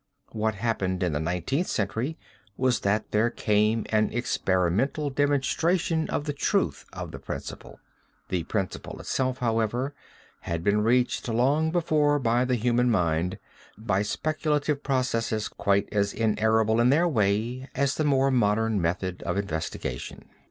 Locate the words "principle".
7.19-7.79, 8.45-8.99